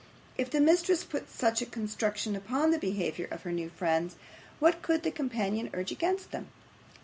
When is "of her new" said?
3.29-3.69